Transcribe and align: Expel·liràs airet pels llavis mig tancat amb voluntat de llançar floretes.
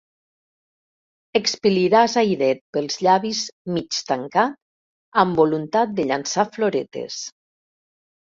Expel·liràs 1.39 2.15
airet 2.21 2.63
pels 2.77 2.97
llavis 3.07 3.41
mig 3.75 3.99
tancat 4.07 4.55
amb 5.25 5.43
voluntat 5.43 5.93
de 6.01 6.07
llançar 6.13 6.47
floretes. 6.57 7.19